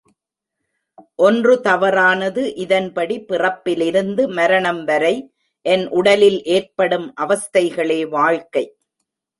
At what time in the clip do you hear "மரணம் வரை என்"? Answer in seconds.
4.33-5.87